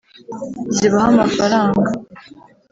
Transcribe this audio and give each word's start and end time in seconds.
zibahe 0.75 1.07
amafaranga 1.13 1.91